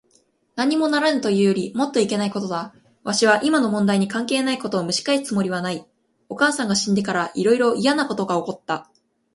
[0.55, 2.73] なんにもならぬというよりもっといけないことだ。
[3.03, 5.85] わしは今の問題に関係ないことをむし返すつもりはない。
[6.27, 8.89] お母さんが死んでから、いろいろといやなことが起った。